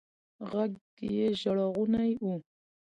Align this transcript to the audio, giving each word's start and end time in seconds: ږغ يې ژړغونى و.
ږغ 0.51 0.71
يې 1.15 1.27
ژړغونى 1.39 2.09
و. 2.23 2.25